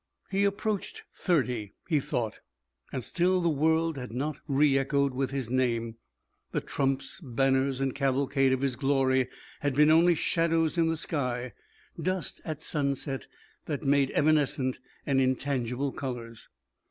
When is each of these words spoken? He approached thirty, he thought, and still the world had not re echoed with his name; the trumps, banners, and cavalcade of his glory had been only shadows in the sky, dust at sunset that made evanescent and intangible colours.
He 0.31 0.45
approached 0.45 1.03
thirty, 1.13 1.73
he 1.87 1.99
thought, 1.99 2.39
and 2.91 3.03
still 3.03 3.39
the 3.39 3.49
world 3.51 3.97
had 3.99 4.11
not 4.11 4.39
re 4.47 4.75
echoed 4.75 5.13
with 5.13 5.29
his 5.29 5.51
name; 5.51 5.97
the 6.53 6.59
trumps, 6.59 7.21
banners, 7.23 7.79
and 7.79 7.93
cavalcade 7.93 8.51
of 8.51 8.61
his 8.61 8.75
glory 8.75 9.27
had 9.59 9.75
been 9.75 9.91
only 9.91 10.15
shadows 10.15 10.75
in 10.75 10.87
the 10.89 10.97
sky, 10.97 11.53
dust 12.01 12.41
at 12.45 12.63
sunset 12.63 13.27
that 13.67 13.83
made 13.83 14.09
evanescent 14.15 14.79
and 15.05 15.21
intangible 15.21 15.91
colours. 15.91 16.49